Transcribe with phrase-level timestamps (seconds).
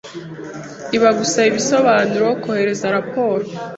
[0.95, 3.45] Iba gusaba ibisobanuro, kohereza raporo.